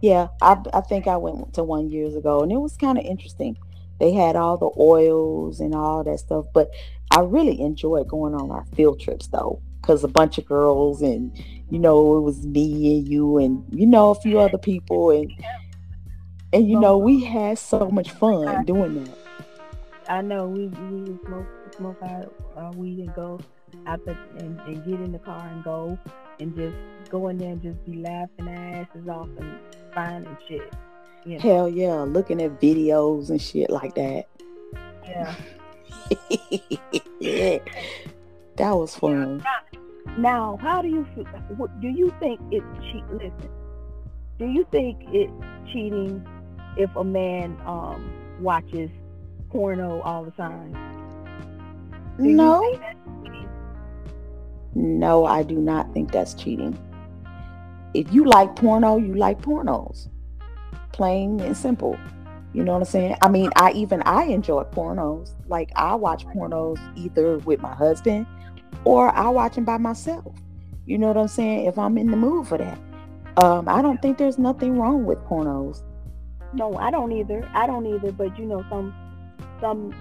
[0.02, 3.06] Yeah, I, I think I went to one years ago and it was kind of
[3.06, 3.58] interesting.
[4.00, 6.72] They had all the oils and all that stuff, but
[7.12, 11.32] I really enjoyed going on our field trips though, because a bunch of girls and
[11.70, 15.32] you know it was me and you and you know a few other people and
[16.54, 19.18] and you know we had so much fun doing that.
[20.08, 23.40] I know we we would smoke smoke our uh, weed and go
[23.86, 25.98] out the and, and get in the car and go
[26.40, 26.76] and just
[27.10, 29.60] go in there and just be laughing our asses off and
[29.94, 30.74] finding shit.
[31.26, 31.40] You know?
[31.40, 34.28] Hell yeah, looking at videos and shit like that.
[35.04, 35.36] Yeah.
[37.20, 37.60] yeah,
[38.56, 39.44] that was fun.
[40.18, 41.26] Now, how do you feel?
[41.82, 43.04] Do you think it's cheat?
[43.12, 43.50] Listen,
[44.40, 45.32] do you think it's
[45.72, 46.26] cheating
[46.76, 48.92] if a man um watches
[49.50, 50.78] porno all the time?
[52.22, 53.50] Do No, think that's cheating?
[54.76, 56.78] No, I do not think that's cheating.
[57.94, 60.10] If you like porno, you like pornos.
[60.92, 61.98] Plain and simple.
[62.54, 63.16] You know what I'm saying?
[63.22, 65.36] I mean, I even I enjoy pornos.
[65.48, 68.28] Like I watch pornos either with my husband
[68.84, 70.36] or I watch them by myself.
[70.86, 71.66] You know what I'm saying?
[71.68, 72.80] If I'm in the mood for that.
[73.38, 75.84] Um, I don't think there's nothing wrong with pornos.
[76.54, 77.48] No, I don't either.
[77.54, 78.12] I don't either.
[78.12, 78.94] But you know, some
[79.62, 79.94] some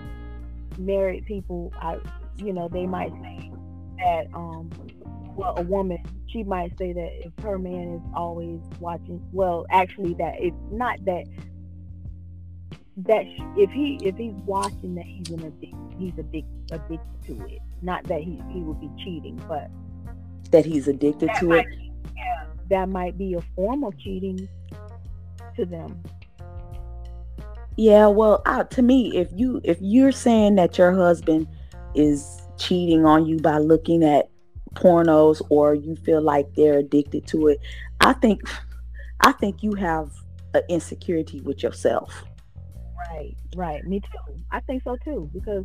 [0.78, 1.98] married people, I
[2.37, 3.50] you know, they might say
[3.98, 4.70] that um,
[5.37, 10.14] well, a woman she might say that if her man is always watching, well, actually,
[10.14, 11.24] that it's not that
[12.98, 13.24] that
[13.56, 17.61] if he if he's watching that he's an addict, he's addic- addicted to it.
[17.82, 19.70] Not that he he would be cheating, but
[20.50, 21.78] That he's addicted that to might, it.
[22.16, 24.48] yeah, that might be a form of cheating
[25.56, 26.02] to them.
[27.78, 31.46] Yeah, well, to me, if you if you're saying that your husband
[31.94, 34.28] is cheating on you by looking at
[34.74, 37.60] pornos or you feel like they're addicted to it,
[38.00, 38.42] I think
[39.20, 40.10] I think you have
[40.54, 42.24] an insecurity with yourself.
[43.12, 43.84] Right, right.
[43.84, 44.42] Me too.
[44.50, 45.30] I think so too.
[45.32, 45.64] Because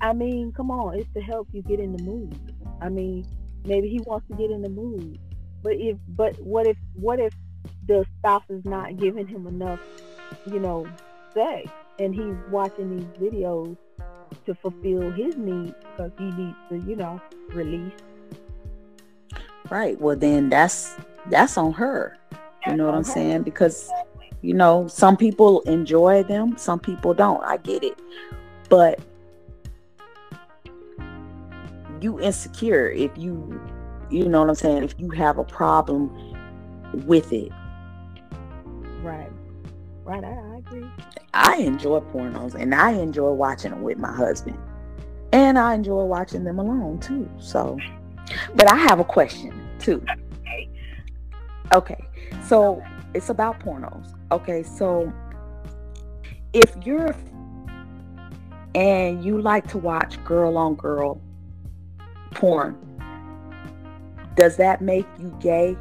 [0.00, 2.36] I mean, come on, it's to help you get in the mood.
[2.80, 3.24] I mean,
[3.64, 5.20] maybe he wants to get in the mood.
[5.62, 7.32] But if but what if what if
[7.86, 9.78] the spouse is not giving him enough,
[10.44, 10.84] you know,
[11.32, 13.76] sex and he's watching these videos
[14.46, 17.20] to fulfill his needs because he needs to, you know,
[17.52, 17.92] release.
[19.70, 20.00] Right.
[20.00, 20.94] Well, then that's
[21.30, 22.16] that's on her.
[22.66, 23.30] You know what I'm That's on her.
[23.30, 23.42] saying?
[23.42, 23.90] Because
[24.42, 27.42] you know, some people enjoy them, some people don't.
[27.44, 27.98] I get it.
[28.68, 29.00] But
[32.00, 33.60] you insecure if you
[34.10, 36.10] you know what I'm saying, if you have a problem
[37.06, 37.50] with it.
[39.02, 39.30] Right.
[40.04, 40.86] Right, I, I agree.
[41.38, 44.58] I enjoy pornos and I enjoy watching them with my husband.
[45.32, 47.30] And I enjoy watching them alone too.
[47.38, 47.78] So
[48.54, 50.04] but I have a question too.
[51.72, 52.04] Okay.
[52.44, 52.82] So
[53.14, 54.14] it's about pornos.
[54.32, 55.12] Okay, so
[56.52, 57.14] if you're
[58.74, 61.20] and you like to watch girl on girl
[62.32, 62.76] porn,
[64.34, 65.76] does that make you gay?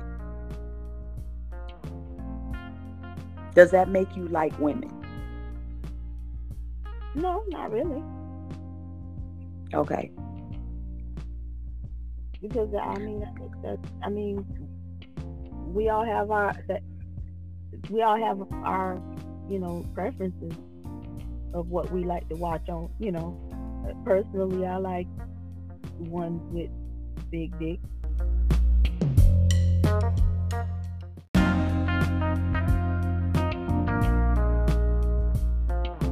[3.55, 4.91] Does that make you like women?
[7.17, 8.03] No, not really.
[9.73, 10.11] Okay.
[12.41, 14.45] because I mean, I think that I mean,
[15.73, 16.81] we all have our that
[17.89, 19.01] we all have our
[19.49, 20.53] you know preferences
[21.53, 22.89] of what we like to watch on.
[22.99, 25.07] You know, personally, I like
[25.97, 26.69] ones with
[27.31, 27.79] big dick.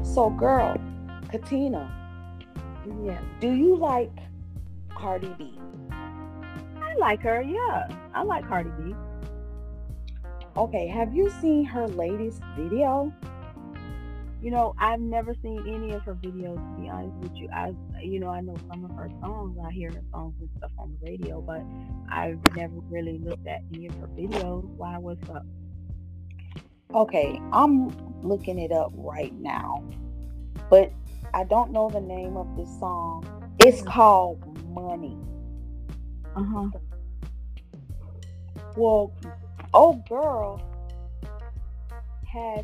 [0.04, 0.80] So, girl,
[1.30, 1.92] Katina,
[3.04, 4.12] Yeah, do you like
[4.90, 5.60] Cardi B?
[5.92, 7.42] I like her.
[7.42, 8.96] Yeah, I like Cardi B.
[10.58, 13.12] Okay, have you seen her latest video?
[14.42, 16.56] You know, I've never seen any of her videos.
[16.56, 19.58] To be honest with you, I, you know, I know some of her songs.
[19.66, 21.62] I hear her songs and stuff on the radio, but
[22.10, 24.64] I've never really looked at any of her videos.
[24.78, 24.98] Why?
[24.98, 25.46] What's up?
[26.94, 27.90] Okay, I'm
[28.24, 29.84] looking it up right now,
[30.70, 30.94] but
[31.36, 33.26] I don't know the name of this song.
[33.60, 35.18] It's called Money.
[36.34, 36.70] Uh huh.
[38.78, 39.14] Well,
[39.74, 40.62] old girl
[42.32, 42.64] has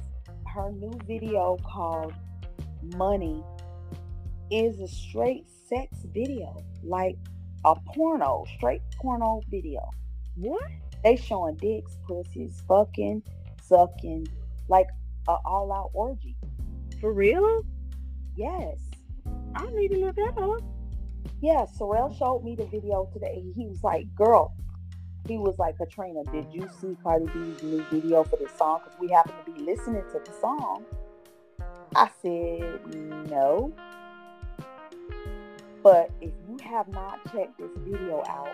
[0.54, 2.14] her new video called
[2.96, 3.44] Money
[4.50, 7.18] is a straight sex video, like
[7.66, 9.82] a porno, straight porno video.
[10.36, 10.64] What?
[11.04, 13.22] They showing dicks, pussies, fucking,
[13.64, 14.30] sucking,
[14.70, 14.88] like
[15.28, 16.38] a all out orgy.
[17.02, 17.66] For real?
[18.42, 18.80] Yes.
[19.54, 20.64] I need to look that up.
[21.42, 23.44] Yeah, Sorrel showed me the video today.
[23.56, 24.56] He was like, girl,
[25.28, 28.82] he was like, Katrina, did you see Cardi B's new video for this song?
[28.84, 30.84] Because we happen to be listening to the song.
[31.96, 32.96] I said,
[33.30, 33.72] no.
[35.84, 38.50] But if you have not checked this video out,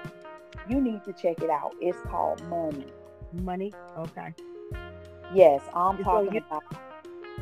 [0.67, 1.73] you need to check it out.
[1.79, 2.87] It's called Money.
[3.31, 3.71] Money.
[3.97, 4.33] Okay.
[5.33, 6.63] Yes, I'm So talking about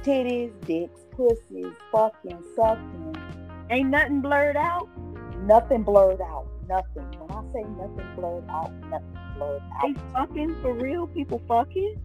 [0.04, 3.16] titties, dicks, pussies, fucking, sucking.
[3.70, 4.90] Ain't nothing blurred out.
[5.40, 6.48] Nothing blurred out.
[6.68, 7.06] Nothing.
[7.20, 9.82] When I say nothing blurred out, nothing blurred out.
[9.84, 11.08] They fucking for real.
[11.08, 12.02] People fucking.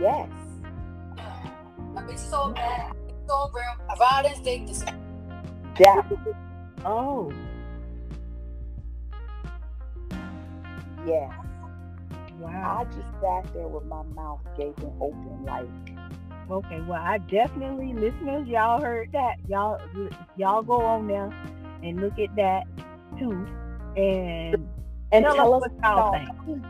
[0.00, 0.28] Yes.
[1.96, 3.76] A bitch so bad, it's so real.
[3.88, 4.84] I ride and stick this.
[5.78, 6.06] That
[6.84, 7.30] Oh.
[11.06, 11.32] yes.
[12.38, 12.78] Wow.
[12.80, 15.68] I just sat there with my mouth gaping open like
[16.50, 16.80] Okay.
[16.80, 19.36] Well, I definitely, listeners, y'all heard that.
[19.48, 19.80] Y'all,
[20.36, 21.32] y'all go on there
[21.82, 22.64] and look at that
[23.18, 23.46] too,
[23.96, 24.68] and
[25.12, 26.62] and Tell tell, us us what y'all think.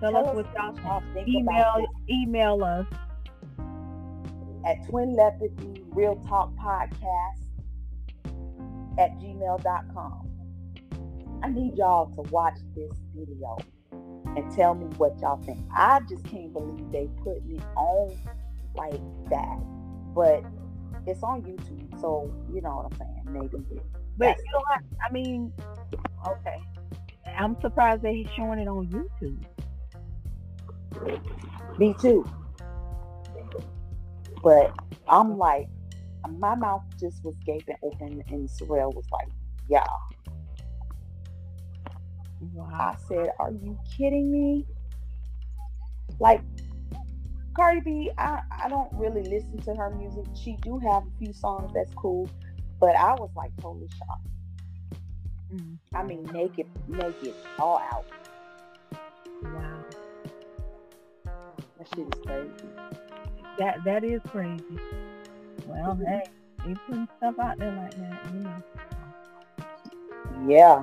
[0.00, 1.14] tell, Tell us us what y'all think.
[1.14, 2.86] think Email, email us.
[4.66, 7.40] at Twin Leprosy Real Talk Podcast
[8.98, 10.30] at gmail.com.
[11.42, 13.58] I need y'all to watch this video
[13.92, 15.58] and tell me what y'all think.
[15.74, 18.16] I just can't believe they putting it on
[18.74, 19.58] like that.
[20.14, 20.44] But
[21.06, 23.22] it's on YouTube, so you know what I'm saying.
[23.26, 23.64] Maybe.
[24.16, 24.38] But Yes.
[24.44, 24.82] you know what?
[25.06, 25.52] I mean,
[26.28, 26.62] okay.
[27.36, 29.44] I'm surprised they showing it on YouTube.
[31.78, 32.24] Me too.
[34.42, 34.72] But
[35.08, 35.68] I'm like,
[36.38, 39.28] my mouth just was gaping open, and Sorrel was like,
[39.68, 39.84] "Yeah."
[42.52, 42.68] Wow.
[42.70, 44.66] I said, "Are you kidding me?"
[46.20, 46.42] Like
[47.54, 50.24] Cardi B, I I don't really listen to her music.
[50.34, 52.28] She do have a few songs that's cool,
[52.80, 54.26] but I was like totally shocked.
[55.54, 58.04] Mm, I mean, naked, naked, all out.
[59.42, 59.84] wow.
[61.78, 62.50] That shit is crazy.
[63.58, 64.64] That that is crazy.
[65.66, 66.24] Well, hey,
[66.64, 68.62] they putting stuff out there like that, you know.
[70.48, 70.82] Yeah.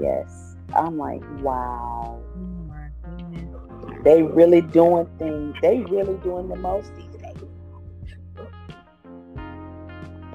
[0.00, 0.56] Yes.
[0.74, 2.20] I'm like, wow.
[2.36, 2.58] Oh.
[4.04, 5.56] They really doing things.
[5.60, 7.34] They really doing the most these days.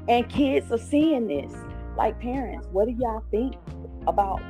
[0.08, 1.54] And kids are seeing this.
[1.98, 3.56] Like parents, what do y'all think
[4.08, 4.42] about?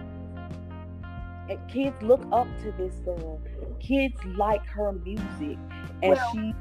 [1.50, 3.42] And kids look up to this girl.
[3.80, 5.58] Kids like her music,
[6.02, 6.54] and Well- she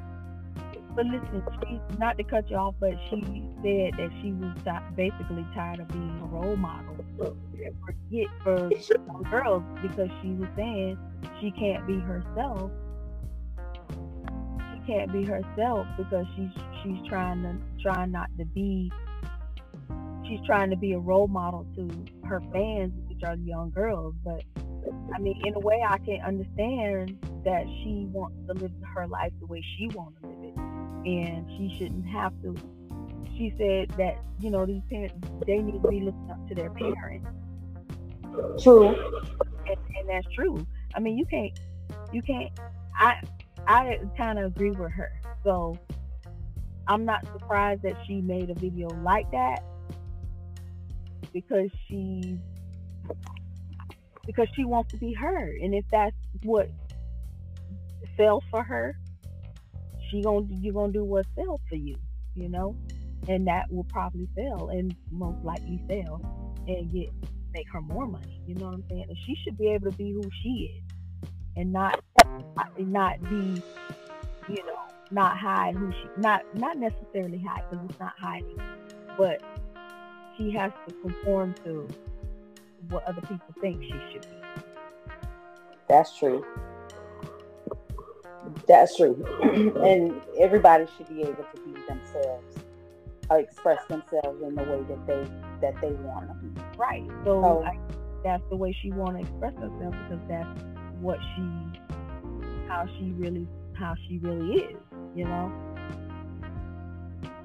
[0.95, 3.23] But listen, she not to cut you off, but she
[3.63, 8.71] said that she was ti- basically tired of being a role model for kid for
[9.31, 10.99] girls because she was saying
[11.41, 12.71] she can't be herself.
[14.75, 16.51] She can't be herself because she's
[16.83, 18.93] she's trying to trying not to be.
[20.27, 21.89] She's trying to be a role model to
[22.27, 24.15] her fans, which are young girls.
[24.25, 24.45] But
[25.15, 29.33] I mean, in a way, I can understand that she wants to live her life
[29.41, 30.32] the way she wants to live
[31.05, 32.55] and she shouldn't have to.
[33.37, 35.15] She said that you know these parents
[35.47, 37.27] they need to be looking up to their parents,
[38.63, 38.89] true.
[38.89, 40.67] and, and that's true.
[40.95, 41.59] I mean, you can't,
[42.13, 42.51] you can't.
[42.97, 43.21] I
[43.67, 45.13] I kind of agree with her,
[45.45, 45.79] so
[46.87, 49.63] I'm not surprised that she made a video like that
[51.33, 52.39] because she
[54.27, 56.69] because she wants to be heard, and if that's what
[58.17, 58.97] sells for her,
[60.13, 61.97] she gonna you're gonna do what sells for you,
[62.35, 62.77] you know,
[63.29, 66.21] and that will probably sell and most likely sell
[66.69, 67.09] and get
[67.53, 68.41] make her more money.
[68.47, 69.07] You know what I'm saying?
[69.09, 72.01] And she should be able to be who she is, and not
[72.79, 73.63] not be,
[74.49, 74.79] you know,
[75.11, 78.61] not hide who she not not necessarily hide because it's not hiding,
[79.17, 79.43] but
[80.37, 81.89] she has to conform to
[82.89, 84.37] what other people think she should be.
[85.89, 86.45] That's true.
[88.67, 89.25] That's true.
[89.85, 92.57] and everybody should be able to be themselves
[93.31, 95.27] or express themselves in the way that they
[95.61, 96.61] that they want to be.
[96.77, 97.07] Right.
[97.25, 97.65] So oh.
[97.65, 97.79] I,
[98.25, 100.61] that's the way she want to express herself because that's
[101.01, 101.81] what she
[102.69, 104.77] how she really how she really is,
[105.15, 105.53] you know?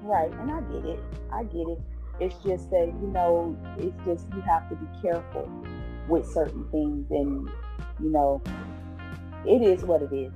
[0.00, 1.00] Right, and I get it.
[1.32, 1.80] I get it.
[2.20, 5.50] It's just that, you know, it's just you have to be careful
[6.08, 7.48] with certain things and
[8.00, 8.40] you know,
[9.44, 10.32] it is what it is.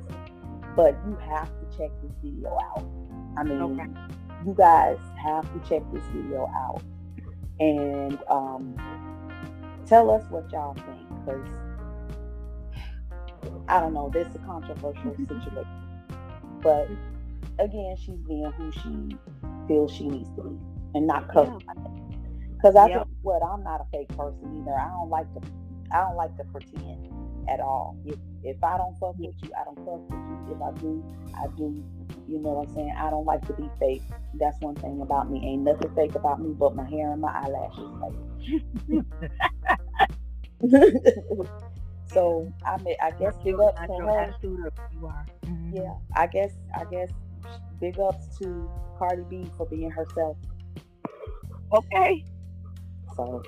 [0.74, 2.84] But you have to check this video out.
[3.36, 3.88] I mean, okay.
[4.46, 6.82] you guys have to check this video out
[7.60, 8.74] and um,
[9.86, 11.48] tell us what y'all think because
[13.68, 15.78] I don't know, this is a controversial situation.
[16.62, 16.88] But
[17.58, 19.16] again, she's being who she
[19.68, 20.58] feels she needs to be
[20.94, 21.58] and not cover.
[22.56, 23.04] Because I yep.
[23.04, 24.78] think what I'm not a fake person either.
[24.78, 25.40] I don't like to
[25.92, 27.06] I don't like to pretend
[27.48, 27.96] at all.
[28.04, 30.54] If if I don't fuck with you, I don't fuck with you.
[30.54, 31.84] If I do, I do.
[32.28, 32.94] You know what I'm saying?
[32.98, 34.02] I don't like to be fake.
[34.34, 35.42] That's one thing about me.
[35.44, 37.90] Ain't nothing fake about me but my hair and my eyelashes.
[42.12, 44.34] so I mean, I guess big ups to her.
[44.42, 45.26] You are.
[45.46, 45.76] Mm-hmm.
[45.76, 47.10] Yeah, I guess I guess
[47.80, 50.36] big ups to Cardi B for being herself.
[51.72, 52.24] Okay.
[53.16, 53.42] So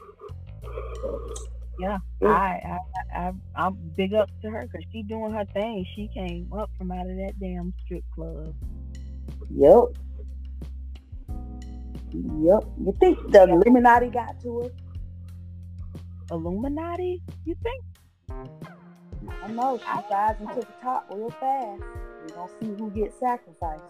[1.79, 2.79] yeah, I, I,
[3.15, 5.87] I, I'm big up to her because she doing her thing.
[5.95, 8.55] She came up from out of that damn strip club.
[9.51, 9.85] Yep.
[12.13, 12.65] Yep.
[12.81, 14.71] You think the Illuminati got to her?
[16.31, 17.23] Illuminati?
[17.45, 17.85] You think?
[19.43, 21.83] I know she rising to the top real fast.
[22.23, 23.83] We're gonna see who gets sacrificed.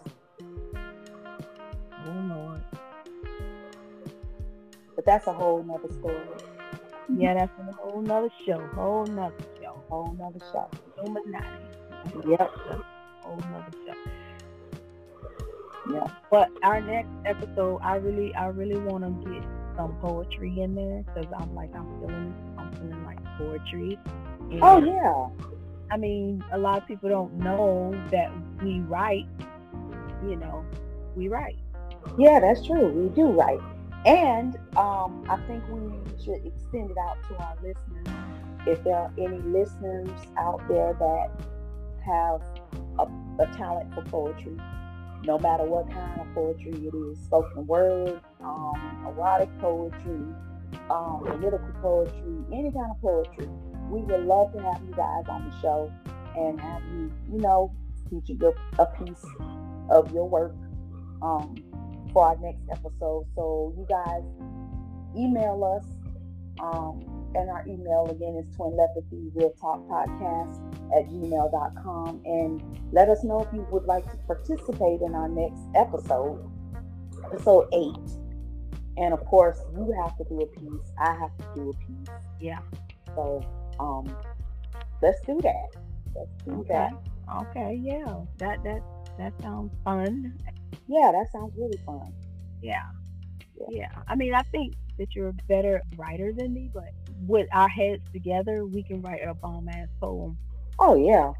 [2.05, 2.61] Oh Lord.
[4.95, 6.54] But that's a whole nother story.
[7.13, 8.59] Yeah, that's a whole nother show.
[8.73, 9.83] Whole nother show.
[9.89, 10.69] Whole nother show.
[10.97, 11.45] Illuminati.
[12.27, 12.51] Yep.
[13.21, 13.93] Whole nother show.
[15.93, 16.07] Yeah.
[16.31, 19.43] But our next episode, I really, I really want to get
[19.77, 23.99] some poetry in there because I'm like, I'm feeling, I'm feeling like poetry.
[24.07, 25.47] Oh, and, oh yeah.
[25.91, 28.31] I mean, a lot of people don't know that
[28.63, 29.27] we write.
[30.23, 30.65] You know,
[31.15, 31.57] we write.
[32.17, 32.87] Yeah, that's true.
[32.87, 33.59] We do write.
[34.05, 35.91] And um, I think we
[36.23, 38.07] should extend it out to our listeners.
[38.67, 41.29] If there are any listeners out there that
[42.05, 42.41] have
[42.99, 43.07] a,
[43.41, 44.57] a talent for poetry,
[45.23, 50.21] no matter what kind of poetry it is spoken word, um, erotic poetry,
[50.89, 53.47] um, political poetry, any kind of poetry
[53.89, 55.91] we would love to have you guys on the show
[56.35, 57.71] and have you, you know,
[58.27, 59.25] your, a piece
[59.89, 60.55] of your work.
[61.21, 61.55] Um,
[62.15, 63.27] for our next episode.
[63.35, 64.23] So you guys
[65.17, 65.85] email us.
[66.61, 67.03] Um,
[67.35, 68.77] and our email again is twin
[69.35, 70.55] real talk podcast
[70.97, 72.63] at gmail.com and
[72.93, 76.49] let us know if you would like to participate in our next episode
[77.25, 78.09] episode eight.
[78.95, 80.93] And of course you have to do a piece.
[80.97, 82.15] I have to do a piece.
[82.39, 82.59] Yeah.
[83.15, 83.43] So
[83.81, 84.15] um
[85.01, 85.75] let's do that.
[86.15, 86.69] Let's do okay.
[86.69, 86.93] that.
[87.41, 88.15] Okay yeah.
[88.37, 88.81] That that
[89.17, 90.37] that sounds fun
[90.87, 92.13] yeah, that sounds really fun.
[92.61, 92.83] Yeah.
[93.59, 93.67] yeah.
[93.69, 94.01] Yeah.
[94.07, 96.91] I mean, I think that you're a better writer than me, but
[97.27, 100.37] with our heads together, we can write a bomb ass poem.
[100.79, 101.31] Oh, yeah.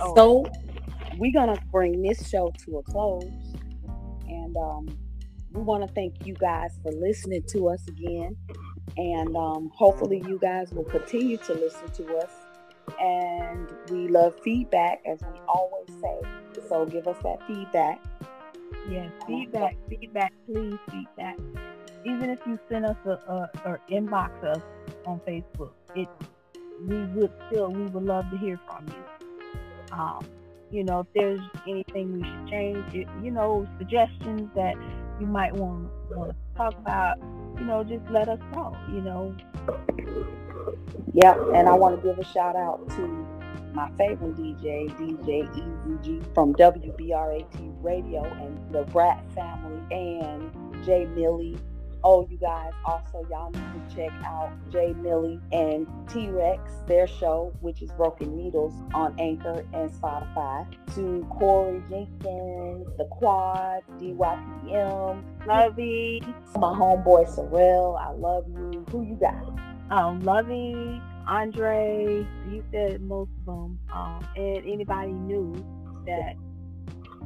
[0.00, 0.14] Oh.
[0.14, 0.50] So,
[1.16, 3.24] we're going to bring this show to a close.
[4.28, 4.98] And um,
[5.52, 8.36] we want to thank you guys for listening to us again.
[8.96, 12.30] And um, hopefully, you guys will continue to listen to us.
[13.00, 16.60] And we love feedback, as we always say.
[16.68, 18.00] So, give us that feedback.
[18.88, 21.36] Yes, feedback, feedback, please feedback.
[22.04, 24.62] Even if you send us a, a or inbox us
[25.06, 26.08] on Facebook, it
[26.86, 29.96] we would still we would love to hear from you.
[29.96, 30.26] Um,
[30.70, 34.74] you know, if there's anything we should change, it, you know, suggestions that
[35.20, 37.18] you might want want to talk about,
[37.58, 38.76] you know, just let us know.
[38.88, 39.36] You know.
[41.12, 43.39] Yep, and I want to give a shout out to
[43.74, 51.58] my favorite DJ, DJ EZG from WBRAT Radio and the Brat family and Jay Millie
[52.02, 57.06] Oh, you guys, also y'all need to check out Jay Millie and T Rex, their
[57.06, 60.66] show, which is Broken Needles on Anchor and Spotify.
[60.94, 66.22] To Corey Jenkins, The Quad, DYPM, Lovey,
[66.56, 68.84] my homeboy Sorrell, I love you.
[68.90, 69.60] Who you got?
[69.90, 75.54] um, Lovey, Andre, you said most of them, um, and anybody new
[76.06, 76.34] that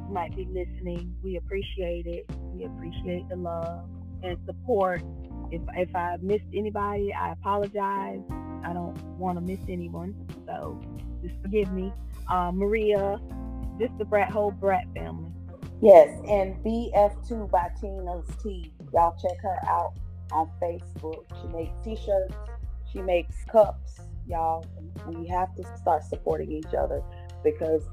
[0.09, 2.29] might be listening, we appreciate it.
[2.53, 3.89] We appreciate the love
[4.23, 5.01] and support.
[5.51, 8.21] If if I missed anybody, I apologize.
[8.63, 10.15] I don't want to miss anyone,
[10.47, 10.79] so
[11.23, 11.91] just forgive me.
[12.29, 13.19] Uh, Maria,
[13.79, 15.31] just the Brat whole Brat family.
[15.81, 18.71] Yes, and BF2 by Tina's T.
[18.93, 19.93] Y'all check her out
[20.31, 21.23] on Facebook.
[21.41, 22.33] She makes t-shirts.
[22.95, 23.99] She makes cups.
[24.25, 24.65] Y'all,
[25.05, 27.03] we have to start supporting each other
[27.43, 27.83] because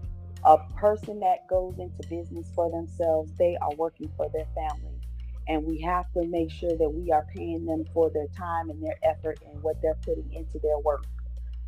[0.44, 5.00] a person that goes into business for themselves, they are working for their family.
[5.48, 8.80] And we have to make sure that we are paying them for their time and
[8.80, 11.04] their effort and what they're putting into their work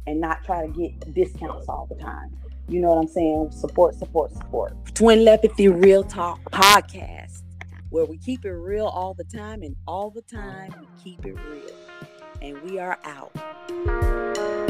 [0.06, 2.36] and not try to get discounts all the time.
[2.68, 3.50] You know what I'm saying?
[3.50, 4.94] Support, support, support.
[4.94, 7.42] Twin Lepathy Real Talk Podcast,
[7.90, 11.34] where we keep it real all the time and all the time we keep it
[11.50, 11.93] real
[12.44, 14.63] and we are out.